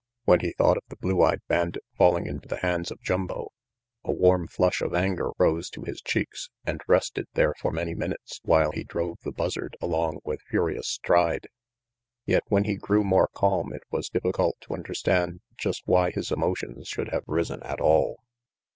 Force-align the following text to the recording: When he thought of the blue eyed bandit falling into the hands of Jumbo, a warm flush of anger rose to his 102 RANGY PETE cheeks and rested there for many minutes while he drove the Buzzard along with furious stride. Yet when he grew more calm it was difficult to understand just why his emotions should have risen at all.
When 0.25 0.39
he 0.39 0.53
thought 0.53 0.77
of 0.77 0.83
the 0.89 0.95
blue 0.95 1.21
eyed 1.21 1.41
bandit 1.47 1.83
falling 1.95 2.25
into 2.25 2.47
the 2.47 2.57
hands 2.57 2.89
of 2.89 2.99
Jumbo, 3.03 3.49
a 4.03 4.11
warm 4.11 4.47
flush 4.47 4.81
of 4.81 4.95
anger 4.95 5.29
rose 5.37 5.69
to 5.69 5.81
his 5.83 6.01
102 6.01 6.01
RANGY 6.07 6.09
PETE 6.09 6.11
cheeks 6.31 6.49
and 6.65 6.81
rested 6.87 7.27
there 7.35 7.53
for 7.59 7.71
many 7.71 7.93
minutes 7.93 8.41
while 8.43 8.71
he 8.71 8.83
drove 8.83 9.19
the 9.21 9.31
Buzzard 9.31 9.77
along 9.79 10.19
with 10.25 10.41
furious 10.49 10.87
stride. 10.87 11.49
Yet 12.25 12.41
when 12.47 12.63
he 12.63 12.77
grew 12.77 13.03
more 13.03 13.27
calm 13.35 13.71
it 13.73 13.83
was 13.91 14.09
difficult 14.09 14.55
to 14.61 14.73
understand 14.73 15.41
just 15.55 15.83
why 15.85 16.09
his 16.09 16.31
emotions 16.31 16.87
should 16.87 17.09
have 17.09 17.25
risen 17.27 17.61
at 17.61 17.79
all. 17.79 18.23